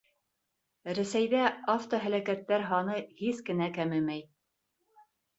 [0.99, 1.41] Рәсәйҙә
[1.73, 4.23] автоһәләкәттәр һаны һис кенә кәмемәй